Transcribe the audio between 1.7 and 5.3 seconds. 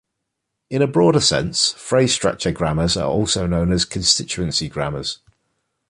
phrase structure grammars are also known as "constituency grammars".